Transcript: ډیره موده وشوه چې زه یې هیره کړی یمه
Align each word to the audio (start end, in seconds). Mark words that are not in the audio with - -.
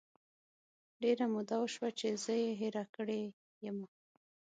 ډیره 1.01 1.25
موده 1.33 1.55
وشوه 1.59 1.89
چې 1.99 2.07
زه 2.23 2.33
یې 2.43 2.51
هیره 2.61 2.83
کړی 2.95 3.21
یمه 3.65 3.87